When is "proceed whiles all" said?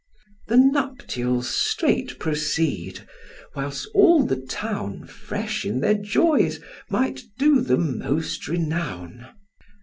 2.17-4.23